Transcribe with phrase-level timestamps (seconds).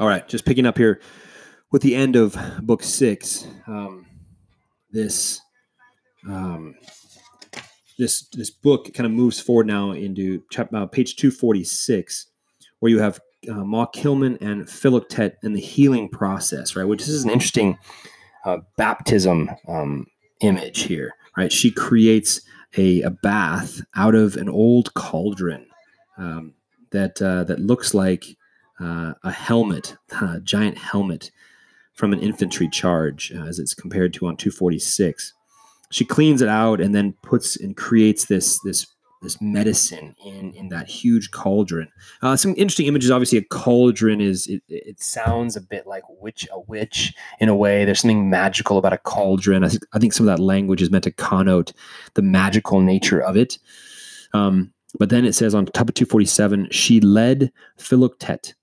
[0.00, 1.00] All right, just picking up here
[1.72, 3.48] with the end of book six.
[3.66, 4.06] Um,
[4.92, 5.40] this
[6.28, 6.76] um,
[7.98, 12.26] this this book kind of moves forward now into chapter, uh, page two forty six,
[12.78, 13.18] where you have
[13.50, 16.86] uh, Maud Kilman and Philoctet and the healing process, right?
[16.86, 17.76] Which is an interesting
[18.44, 20.06] uh, baptism um,
[20.40, 21.52] image here, right?
[21.52, 22.40] She creates
[22.76, 25.66] a, a bath out of an old cauldron
[26.18, 26.54] um,
[26.92, 28.37] that uh, that looks like
[28.80, 31.30] uh, a helmet, a giant helmet
[31.94, 35.34] from an infantry charge, uh, as it's compared to on 246.
[35.90, 38.86] She cleans it out and then puts and creates this this
[39.22, 41.88] this medicine in in that huge cauldron.
[42.22, 43.10] Uh, some interesting images.
[43.10, 47.56] Obviously, a cauldron is it, it sounds a bit like witch a witch in a
[47.56, 47.84] way.
[47.84, 49.64] There's something magical about a cauldron.
[49.64, 51.72] I think I think some of that language is meant to connote
[52.14, 53.58] the magical nature of it.
[54.34, 58.54] Um, but then it says on top of 247, she led Philoctet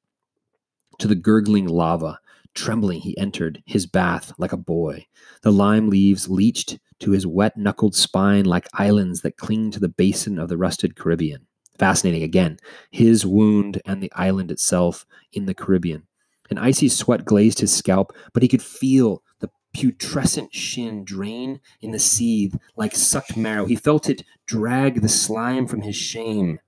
[1.00, 2.20] to the gurgling lava.
[2.54, 5.06] Trembling, he entered his bath like a boy.
[5.42, 9.90] The lime leaves leached to his wet knuckled spine like islands that cling to the
[9.90, 11.46] basin of the rusted Caribbean.
[11.78, 12.58] Fascinating again,
[12.92, 16.04] his wound and the island itself in the Caribbean.
[16.50, 21.92] An icy sweat glazed his scalp, but he could feel the putrescent shin drain in
[21.92, 23.66] the seethe like sucked marrow.
[23.66, 26.60] He felt it drag the slime from his shame.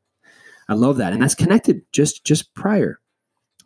[0.67, 2.99] I love that, and that's connected just just prior.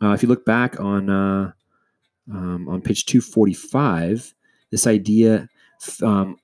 [0.02, 1.52] Uh, if you look back on uh,
[2.30, 4.34] um, on page two forty five,
[4.70, 5.48] this idea
[6.02, 6.36] um,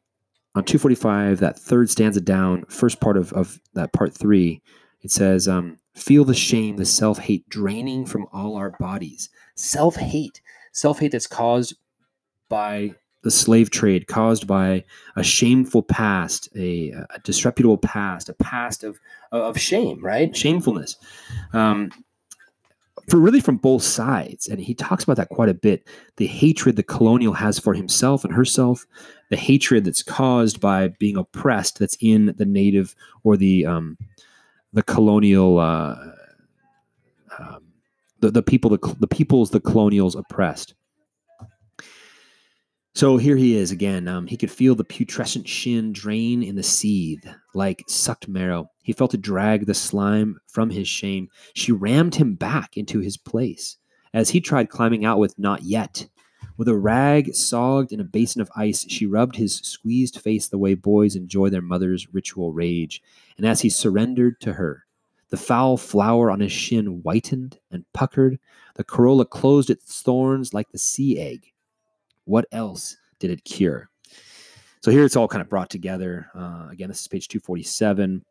[0.55, 4.61] on 245, that third stanza down, first part of, of that part three,
[5.03, 9.31] it says, um, Feel the shame, the self hate draining from all our bodies.
[9.56, 10.41] Self hate,
[10.73, 11.77] self hate that's caused
[12.48, 14.84] by the slave trade, caused by
[15.17, 19.01] a shameful past, a, a disreputable past, a past of,
[19.33, 20.36] of shame, right?
[20.36, 20.97] Shamefulness.
[21.53, 21.91] Um,
[23.09, 24.47] for really from both sides.
[24.49, 25.87] And he talks about that quite a bit.
[26.17, 28.87] The hatred the colonial has for himself and herself,
[29.31, 32.95] the hatred that's caused by being oppressed that's in the native
[33.25, 33.98] or the um,
[34.73, 35.97] the colonial uh,
[37.39, 37.64] um,
[38.20, 40.75] the, the people the, the peoples the colonials oppressed.
[42.98, 44.09] So here he is again.
[44.09, 48.73] Um, he could feel the putrescent shin drain in the seethe like sucked marrow.
[48.83, 51.29] He felt it drag the slime from his shame.
[51.55, 53.77] She rammed him back into his place
[54.13, 56.08] as he tried climbing out with not yet.
[56.57, 60.58] With a rag sogged in a basin of ice, she rubbed his squeezed face the
[60.58, 63.01] way boys enjoy their mother's ritual rage.
[63.37, 64.87] And as he surrendered to her,
[65.31, 68.41] the foul flower on his shin whitened and puckered.
[68.75, 71.53] The corolla closed its thorns like the sea egg.
[72.28, 73.89] What else did it cure?
[74.83, 76.30] So here it's all kind of brought together.
[76.34, 78.22] Uh, again, this is page 247.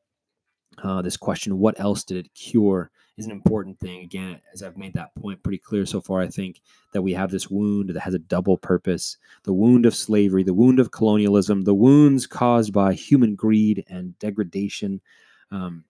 [0.84, 4.04] Uh, this question, what else did it cure, is an important thing.
[4.04, 6.62] Again, as I've made that point pretty clear so far, I think
[6.94, 10.54] that we have this wound that has a double purpose the wound of slavery, the
[10.54, 15.02] wound of colonialism, the wounds caused by human greed and degradation,
[15.50, 15.84] um,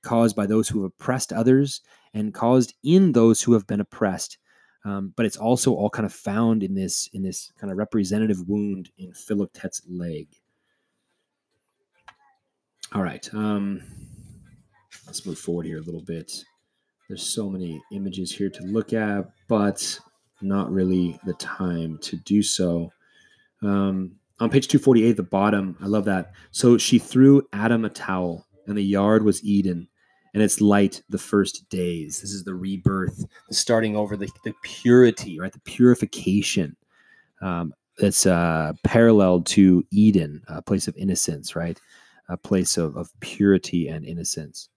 [0.00, 1.82] caused by those who have oppressed others
[2.14, 4.38] and caused in those who have been oppressed.
[4.84, 8.48] Um, but it's also all kind of found in this in this kind of representative
[8.48, 10.28] wound in Philoctet's leg.
[12.92, 13.82] All right, um,
[15.06, 16.44] let's move forward here a little bit.
[17.08, 19.98] There's so many images here to look at, but
[20.40, 22.92] not really the time to do so.
[23.62, 26.32] Um, on page 248, the bottom, I love that.
[26.50, 29.88] So she threw Adam a towel, and the yard was Eden
[30.34, 32.20] and it's light the first days.
[32.20, 35.52] This is the rebirth, the starting over, the, the purity, right?
[35.52, 36.76] The purification
[37.40, 41.78] um, that's uh, parallel to Eden, a place of innocence, right?
[42.28, 44.68] A place of, of purity and innocence.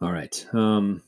[0.00, 0.46] All right.
[0.52, 1.00] Um,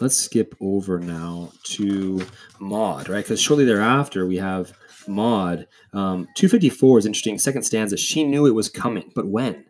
[0.00, 2.24] let's skip over now to
[2.60, 3.24] Maud, right?
[3.24, 4.72] Because shortly thereafter we have
[5.08, 5.66] Maud.
[5.92, 7.38] Um, 254 is interesting.
[7.38, 7.96] Second stanza.
[7.96, 9.64] She knew it was coming, but when?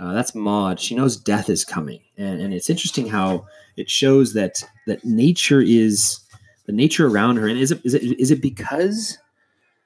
[0.00, 0.80] Uh, that's Maud.
[0.80, 3.46] She knows death is coming, and, and it's interesting how
[3.76, 6.20] it shows that that nature is
[6.64, 7.46] the nature around her.
[7.46, 9.18] And is it is it is it because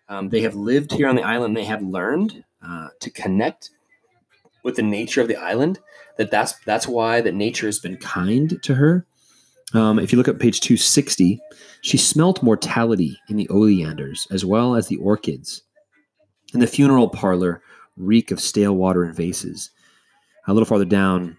[0.08, 1.56] um, they have lived here on the island?
[1.56, 3.70] They have learned uh, to connect
[4.62, 5.80] with the nature of the island.
[6.16, 9.04] That that's that's why that nature has been kind to her.
[9.72, 11.40] Um, if you look at page 260,
[11.80, 15.62] she smelt mortality in the oleanders as well as the orchids.
[16.52, 17.62] In the funeral parlor,
[17.96, 19.70] reek of stale water and vases.
[20.46, 21.36] A little farther down,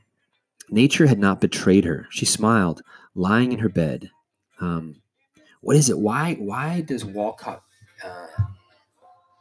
[0.69, 2.07] nature had not betrayed her.
[2.10, 2.81] She smiled,
[3.13, 4.10] lying in her bed.
[4.60, 4.98] Um,
[5.62, 6.00] what is it?
[6.00, 6.36] Why?
[6.36, 7.62] Why does Walcott
[8.04, 8.28] uh,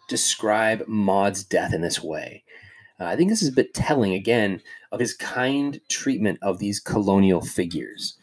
[0.09, 2.45] describe Maud's death in this way?
[3.01, 4.61] Uh, I think this is a bit telling again
[4.93, 8.17] of his kind treatment of these colonial figures.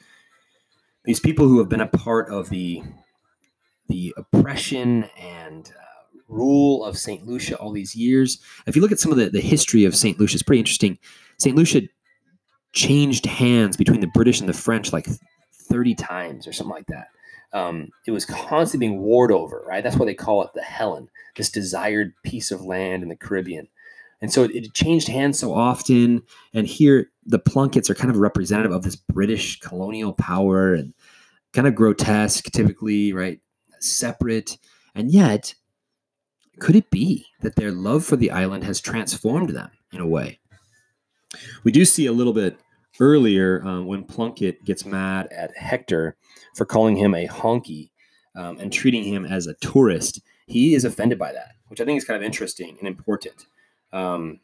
[1.06, 2.84] these people who have been a part of the
[3.90, 7.28] the oppression and uh, rule of St.
[7.28, 8.40] Lucia all these years.
[8.66, 10.18] If you look at some of the, the history of St.
[10.18, 10.98] Lucia, it's pretty interesting.
[11.42, 11.56] St.
[11.56, 11.82] Lucia
[12.74, 15.08] changed hands between the British and the French like
[15.54, 17.08] 30 times or something like that.
[17.52, 19.84] Um, it was constantly being warred over, right?
[19.84, 23.68] That's why they call it the Helen, this desired piece of land in the Caribbean.
[24.22, 26.22] And so it, it changed hands so often.
[26.54, 30.94] And here, the Plunketts are kind of representative of this British colonial power and
[31.54, 33.40] kind of grotesque, typically, right?
[33.80, 34.60] Separate.
[34.94, 35.56] And yet,
[36.60, 40.38] could it be that their love for the island has transformed them in a way?
[41.64, 42.60] We do see a little bit
[43.00, 46.16] earlier um, when Plunkett gets mad at Hector
[46.56, 47.90] for calling him a honky
[48.36, 50.22] um, and treating him as a tourist.
[50.48, 53.48] He is offended by that, which I think is kind of interesting and important.
[53.94, 54.40] Um,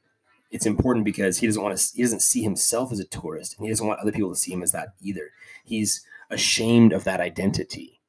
[0.52, 1.96] it's important because he doesn't want to.
[1.96, 4.54] He doesn't see himself as a tourist, and he doesn't want other people to see
[4.54, 5.32] him as that either.
[5.66, 8.00] He's ashamed of that identity.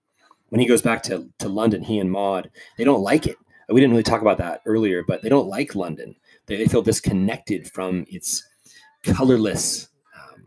[0.50, 3.36] When he goes back to, to London, he and Maud, they don't like it.
[3.68, 6.14] We didn't really talk about that earlier, but they don't like London.
[6.46, 8.47] They, they feel disconnected from its
[9.04, 10.44] colorless um,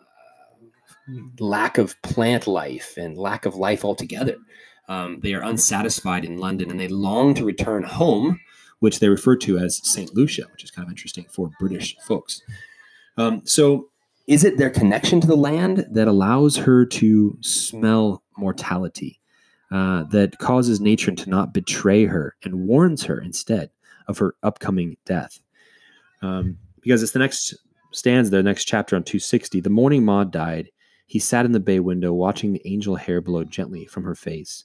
[0.00, 4.36] uh, lack of plant life and lack of life altogether.
[4.88, 8.40] Um, they are unsatisfied in London and they long to return home,
[8.80, 10.14] which they refer to as St.
[10.14, 12.42] Lucia, which is kind of interesting for British folks.
[13.16, 13.88] Um, so,
[14.26, 19.20] is it their connection to the land that allows her to smell mortality,
[19.70, 23.70] uh, that causes nature to not betray her and warns her instead
[24.08, 25.40] of her upcoming death?
[26.22, 27.54] Um, because it's the next
[27.94, 29.60] stands there, next chapter on 260.
[29.60, 30.70] The morning Maud died,
[31.06, 34.64] he sat in the bay window watching the angel hair blow gently from her face.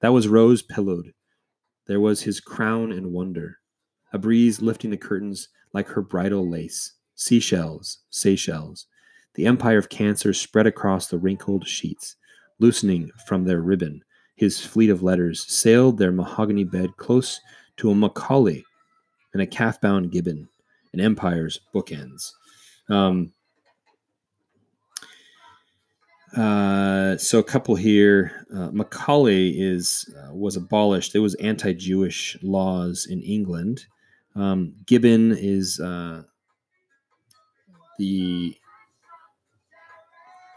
[0.00, 1.12] That was rose pillowed.
[1.86, 3.58] There was his crown and wonder,
[4.12, 8.86] a breeze lifting the curtains like her bridal lace, seashells, Seychelles.
[9.34, 12.16] The empire of cancer spread across the wrinkled sheets,
[12.60, 14.02] loosening from their ribbon.
[14.36, 17.40] His fleet of letters sailed their mahogany bed close
[17.76, 18.64] to a Macaulay
[19.32, 20.48] and a calf bound Gibbon,
[20.92, 22.30] an empire's bookends.
[22.88, 23.32] Um,
[26.36, 28.46] uh, so a couple here.
[28.54, 31.12] Uh, Macaulay is uh, was abolished.
[31.12, 33.86] There was anti-Jewish laws in England.
[34.34, 36.22] Um, Gibbon is uh,
[37.98, 38.56] the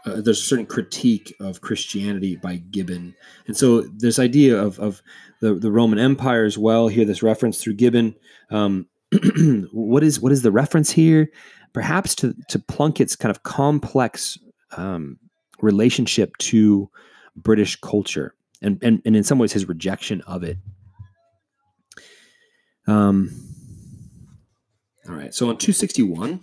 [0.04, 3.14] uh, there's a certain critique of Christianity by Gibbon,
[3.46, 5.00] and so this idea of of
[5.40, 6.88] the, the Roman Empire as well.
[6.88, 8.16] Here, this reference through Gibbon.
[8.50, 8.88] Um,
[9.72, 11.30] what is what is the reference here?
[11.78, 14.36] Perhaps to, to Plunkett's kind of complex
[14.76, 15.16] um,
[15.60, 16.90] relationship to
[17.36, 20.56] British culture and, and, and in some ways his rejection of it.
[22.88, 23.30] Um,
[25.08, 26.40] all right, so on 261,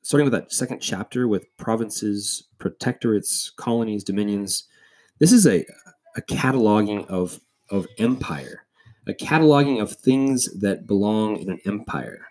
[0.00, 4.64] starting with that second chapter with provinces, protectorates, colonies, dominions,
[5.18, 5.66] this is a,
[6.16, 8.64] a cataloging of, of empire,
[9.06, 12.26] a cataloging of things that belong in an empire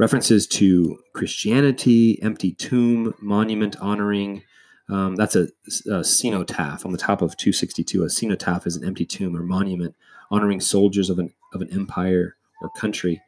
[0.00, 4.42] references to Christianity, empty tomb, monument honoring.
[4.88, 5.48] Um, that's a,
[5.92, 8.02] a, cenotaph on the top of 262.
[8.02, 9.94] A cenotaph is an empty tomb or monument
[10.30, 13.20] honoring soldiers of an, of an empire or country.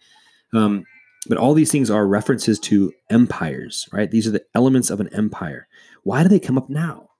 [0.55, 0.87] Um,
[1.29, 4.11] but all these things are references to empires, right?
[4.11, 5.69] These are the elements of an empire.
[6.05, 7.11] Why do they come up now?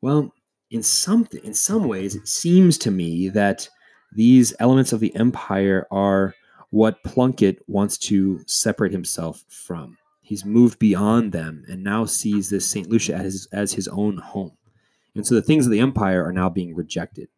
[0.00, 0.34] Well,
[0.72, 3.68] in some in some ways, it seems to me that
[4.12, 6.34] these elements of the empire are
[6.72, 9.98] what Plunkett wants to separate himself from.
[10.22, 12.88] He's moved beyond them and now sees this St.
[12.88, 14.56] Lucia as, as his own home.
[15.14, 17.28] And so the things of the empire are now being rejected.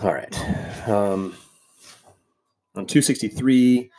[0.00, 0.32] All right.
[0.88, 1.34] Um,
[2.76, 3.90] on 263,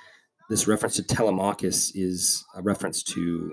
[0.49, 3.51] this reference to Telemachus is a reference to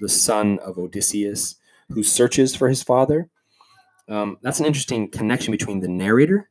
[0.00, 1.56] the son of Odysseus
[1.90, 3.28] who searches for his father.
[4.08, 6.50] Um, that's an interesting connection between the narrator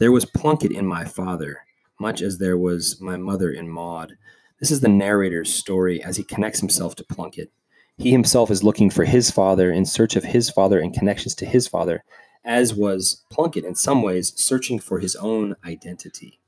[0.00, 1.66] there was Plunkett in my father,
[2.00, 4.16] much as there was my mother in Maud.
[4.58, 7.52] This is the narrator's story as he connects himself to Plunkett.
[7.98, 11.44] He himself is looking for his father in search of his father and connections to
[11.44, 12.02] his father,
[12.46, 16.40] as was Plunkett in some ways searching for his own identity.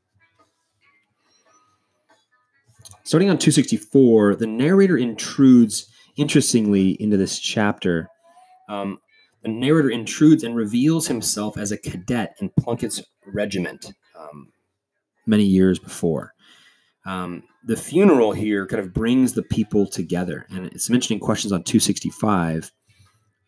[3.05, 8.09] Starting on 264, the narrator intrudes interestingly into this chapter.
[8.71, 8.99] Um,
[9.43, 14.53] the narrator intrudes and reveals himself as a cadet in Plunkett's regiment um,
[15.27, 16.35] many years before.
[17.05, 21.65] Um, the funeral here kind of brings the people together, and it's mentioning questions on
[21.65, 22.71] 265,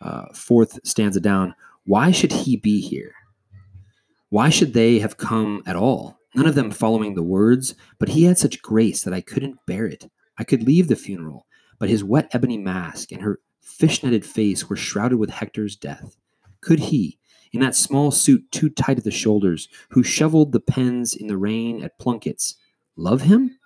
[0.01, 1.55] uh, fourth stanza down.
[1.85, 3.15] Why should he be here?
[4.31, 6.19] Why should they have come at all?
[6.35, 9.87] None of them following the words, but he had such grace that I couldn't bear
[9.87, 10.11] it.
[10.37, 11.47] I could leave the funeral,
[11.79, 16.17] but his wet ebony mask and her fishnetted face were shrouded with Hector's death.
[16.61, 17.19] Could he,
[17.53, 21.37] in that small suit too tight at the shoulders, who shoveled the pens in the
[21.37, 22.57] rain at Plunkett's,
[22.97, 23.59] love him?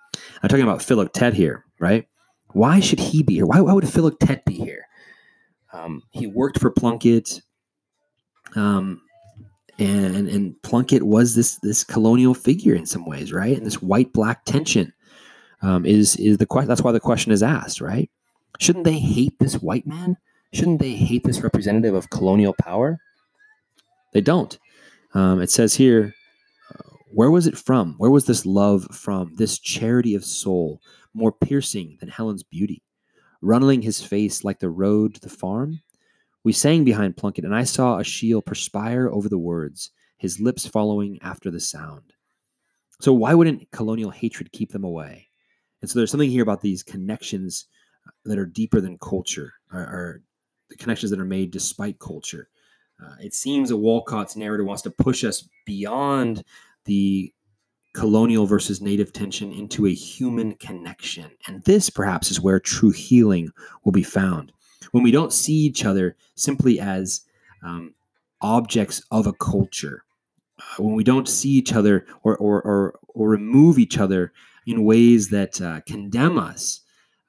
[0.42, 2.06] I'm talking about Philoctet here, right?
[2.52, 3.46] Why should he be here?
[3.46, 4.86] Why, why would Philoctet be here?
[5.72, 7.42] Um, he worked for Plunkett,
[8.56, 9.02] um,
[9.78, 13.56] and and Plunkett was this this colonial figure in some ways, right?
[13.56, 14.92] And this white black tension
[15.62, 16.68] um, is is the question.
[16.68, 18.10] That's why the question is asked, right?
[18.58, 20.16] Shouldn't they hate this white man?
[20.52, 22.98] Shouldn't they hate this representative of colonial power?
[24.12, 24.58] They don't.
[25.14, 26.14] Um, it says here,
[26.74, 27.94] uh, where was it from?
[27.98, 29.34] Where was this love from?
[29.36, 30.80] This charity of soul,
[31.14, 32.82] more piercing than Helen's beauty,
[33.42, 35.80] runneling his face like the road to the farm?
[36.44, 41.18] We sang behind Plunkett, and I saw Achille perspire over the words, his lips following
[41.20, 42.14] after the sound.
[43.00, 45.28] So, why wouldn't colonial hatred keep them away?
[45.80, 47.66] And so, there's something here about these connections
[48.24, 50.22] that are deeper than culture, are, are
[50.70, 52.48] the connections that are made despite culture.
[53.02, 56.44] Uh, it seems that Walcott's narrative wants to push us beyond
[56.84, 57.32] the
[57.94, 61.30] colonial versus native tension into a human connection.
[61.46, 63.50] And this, perhaps, is where true healing
[63.84, 64.52] will be found.
[64.92, 67.22] When we don't see each other simply as
[67.62, 67.94] um,
[68.40, 70.04] objects of a culture,
[70.58, 74.32] uh, when we don't see each other or, or, or, or remove each other
[74.66, 76.80] in ways that uh, condemn us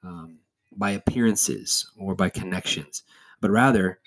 [0.02, 0.39] um,
[0.80, 3.02] by appearances or by connections,
[3.40, 4.00] but rather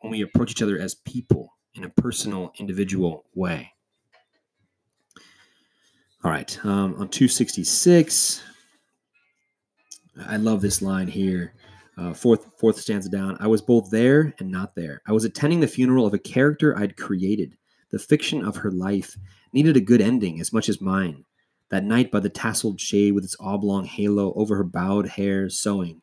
[0.00, 3.70] when we approach each other as people in a personal, individual way.
[6.24, 8.42] All right, um, on 266,
[10.26, 11.52] I love this line here.
[11.98, 13.36] Uh, fourth, fourth stanza down.
[13.38, 15.02] I was both there and not there.
[15.06, 17.56] I was attending the funeral of a character I'd created.
[17.90, 19.16] The fiction of her life
[19.52, 21.24] needed a good ending as much as mine.
[21.68, 26.00] That night by the tasseled shade with its oblong halo over her bowed hair, sewing.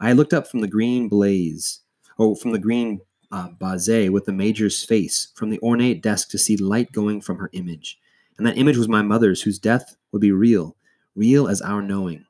[0.00, 1.80] I looked up from the green blaze,
[2.16, 3.00] or from the green
[3.32, 7.36] uh, baize with the major's face, from the ornate desk to see light going from
[7.38, 7.98] her image.
[8.36, 10.76] And that image was my mother's, whose death would be real,
[11.16, 12.24] real as our knowing.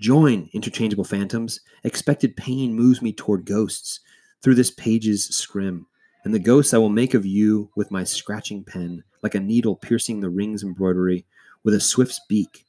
[0.00, 1.60] Join, interchangeable phantoms.
[1.84, 4.00] Expected pain moves me toward ghosts
[4.42, 5.86] through this page's scrim.
[6.24, 9.74] And the ghosts I will make of you with my scratching pen, like a needle
[9.74, 11.26] piercing the ring's embroidery,
[11.64, 12.64] with a swift's beak,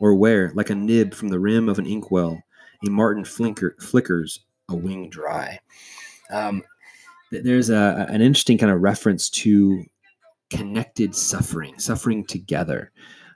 [0.00, 2.42] or where, like a nib from the rim of an inkwell,
[2.86, 5.58] a martin flinker, flickers a wing dry.
[6.30, 6.62] Um,
[7.30, 9.84] there's a, an interesting kind of reference to
[10.50, 12.92] connected suffering, suffering together.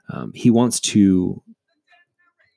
[0.09, 1.41] Um, he wants to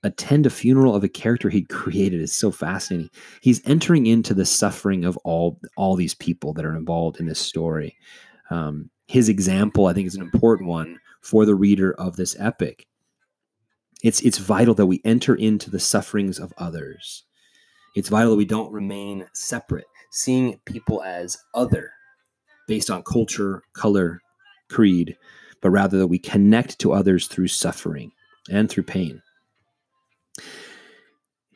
[0.02, 3.10] attend a funeral of a character he created is so fascinating.
[3.40, 7.40] He's entering into the suffering of all all these people that are involved in this
[7.40, 7.96] story.
[8.50, 12.86] Um, his example, I think, is an important one for the reader of this epic.
[14.04, 17.24] It's it's vital that we enter into the sufferings of others.
[17.96, 21.90] It's vital that we don't remain separate, seeing people as other
[22.68, 24.20] based on culture, color,
[24.70, 25.16] creed,
[25.60, 28.12] but rather that we connect to others through suffering
[28.48, 29.20] and through pain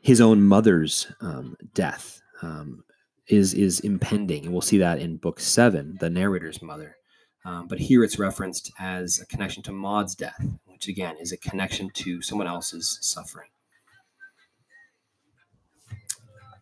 [0.08, 2.82] his own mother's um, death um,
[3.26, 6.96] is is impending, and we'll see that in book seven, the narrator's mother.
[7.44, 10.42] Um, but here it's referenced as a connection to Maud's death,
[10.78, 13.48] which again is a connection to someone else's suffering.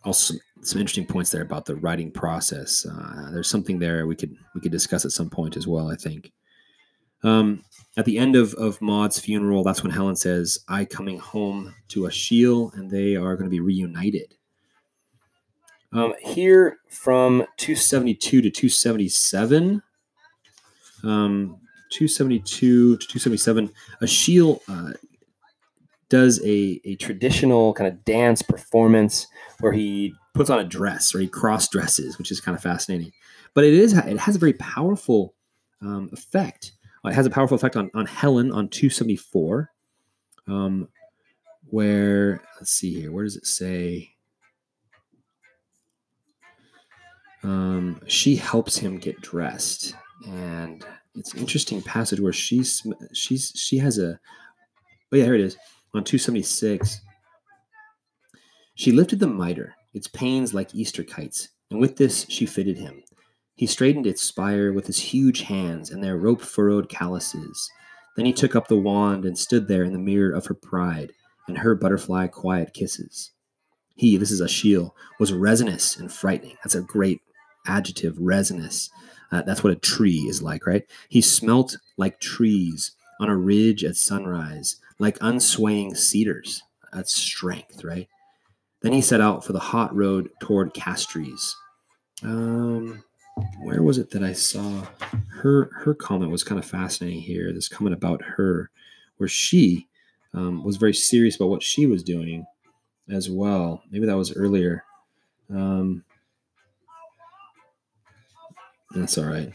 [0.04, 0.32] Also,
[0.62, 2.86] some interesting points there about the writing process.
[2.86, 5.90] Uh, there's something there we could we could discuss at some point as well.
[5.90, 6.32] I think.
[7.24, 7.62] Um,
[7.98, 12.06] at the end of, of Maud's funeral, that's when Helen says, I coming home to
[12.06, 14.34] Achille, and they are going to be reunited.
[15.92, 19.82] Um, here from 272 to 277,
[21.02, 21.58] um,
[21.96, 24.92] 272 to 277, Achille uh,
[26.08, 29.26] does a, a traditional kind of dance performance
[29.60, 33.12] where he puts on a dress or he cross dresses, which is kind of fascinating.
[33.54, 35.34] But it is it has a very powerful
[35.80, 36.72] um, effect
[37.08, 39.70] it has a powerful effect on, on Helen on 274,
[40.48, 40.88] um,
[41.68, 44.10] where, let's see here, where does it say?
[47.42, 49.94] Um, she helps him get dressed.
[50.26, 50.84] And
[51.16, 54.18] it's an interesting passage where she's, she's, she has a,
[55.12, 55.56] oh yeah, here it is,
[55.94, 57.00] on 276.
[58.74, 63.02] She lifted the mitre, its panes like Easter kites, and with this she fitted him.
[63.54, 67.70] He straightened its spire with his huge hands and their rope furrowed calluses.
[68.14, 71.12] Then he took up the wand and stood there in the mirror of her pride
[71.48, 73.32] and her butterfly quiet kisses.
[73.94, 76.56] He, this is Achille, was resinous and frightening.
[76.62, 77.20] That's a great
[77.66, 78.90] adjective, resinous.
[79.32, 80.84] Uh, that's what a tree is like, right?
[81.08, 86.62] He smelt like trees on a ridge at sunrise, like unswaying cedars.
[86.92, 88.08] That's strength, right?
[88.82, 91.54] Then he set out for the hot road toward Castries.
[92.22, 93.02] Um,
[93.62, 94.86] where was it that I saw
[95.28, 95.70] her?
[95.72, 97.52] Her comment was kind of fascinating here.
[97.52, 98.70] This comment about her,
[99.16, 99.88] where she
[100.32, 102.46] um, was very serious about what she was doing
[103.10, 103.82] as well.
[103.90, 104.84] Maybe that was earlier.
[105.50, 106.04] Um,
[109.02, 109.52] that's all right.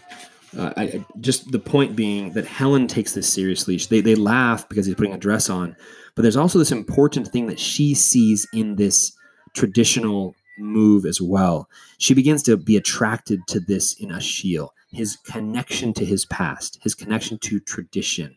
[0.58, 3.78] Uh, I, just the point being that Helen takes this seriously.
[3.78, 5.76] They, they laugh because he's putting a dress on,
[6.16, 9.14] but there's also this important thing that she sees in this
[9.54, 11.70] traditional move as well.
[11.98, 16.96] She begins to be attracted to this in Achille, his connection to his past, his
[16.96, 18.36] connection to tradition.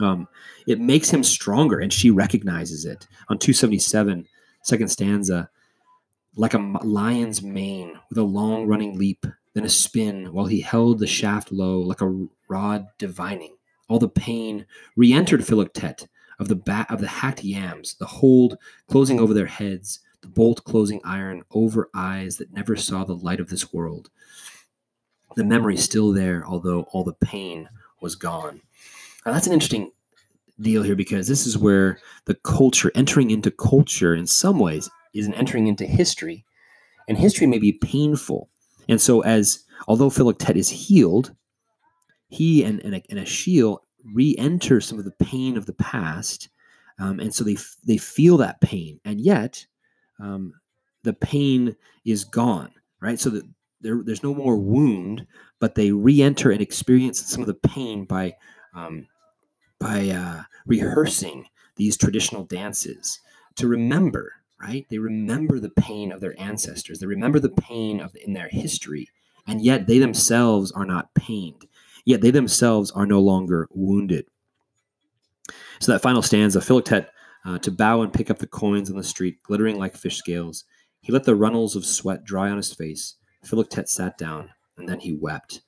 [0.00, 0.28] Um,
[0.66, 3.06] it makes him stronger, and she recognizes it.
[3.28, 4.26] On 277,
[4.62, 5.48] second stanza,
[6.36, 9.24] like a lion's mane with a long running leap,
[9.56, 13.56] then a spin, while he held the shaft low like a rod divining.
[13.88, 16.08] All the pain re entered Philoctet
[16.38, 20.62] of the bat of the hacked yams, the hold closing over their heads, the bolt
[20.64, 24.10] closing iron over eyes that never saw the light of this world.
[25.36, 27.70] The memory still there, although all the pain
[28.02, 28.60] was gone.
[29.24, 29.90] Now, that's an interesting
[30.60, 35.26] deal here because this is where the culture, entering into culture in some ways, is
[35.26, 36.44] an entering into history.
[37.08, 38.50] And history may be painful.
[38.88, 41.34] And so, as although Philoctet is healed,
[42.28, 46.48] he and, and, and Achille re enter some of the pain of the past.
[46.98, 49.00] Um, and so they, they feel that pain.
[49.04, 49.66] And yet,
[50.18, 50.54] um,
[51.02, 53.20] the pain is gone, right?
[53.20, 53.44] So that
[53.80, 55.26] there, there's no more wound,
[55.60, 58.34] but they re-enter and experience some of the pain by
[58.74, 59.06] um,
[59.78, 63.20] by uh, rehearsing these traditional dances
[63.56, 64.86] to remember, right?
[64.88, 66.98] They remember the pain of their ancestors.
[66.98, 69.08] They remember the pain of in their history,
[69.46, 71.66] and yet they themselves are not pained.
[72.04, 74.26] Yet they themselves are no longer wounded.
[75.80, 77.08] So that final stanza, Philoctet
[77.44, 80.64] uh, to bow and pick up the coins on the street, glittering like fish scales.
[81.00, 83.14] He let the runnels of sweat dry on his face.
[83.44, 85.62] Philoctet sat down, and then he wept.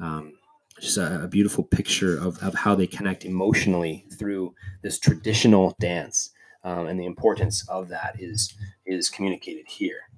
[0.00, 0.32] Um,
[0.80, 6.30] just a, a, beautiful picture of, of how they connect emotionally through this traditional dance.
[6.64, 10.08] Um, and the importance of that is is communicated here.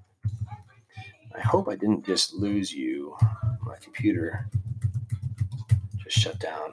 [1.35, 3.17] I hope I didn't just lose you.
[3.65, 4.47] My computer
[6.03, 6.71] just shut down.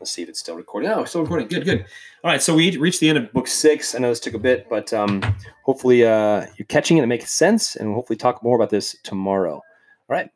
[0.00, 0.90] Let's see if it's still recording.
[0.90, 1.48] Oh, still recording.
[1.48, 1.84] Good, good.
[2.22, 3.94] All right, so we reached the end of book six.
[3.94, 5.22] I know this took a bit, but um,
[5.64, 8.70] hopefully uh, you're catching it and it makes sense, and we'll hopefully talk more about
[8.70, 9.54] this tomorrow.
[9.54, 9.62] All
[10.08, 10.30] right.